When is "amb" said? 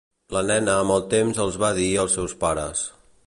0.85-0.93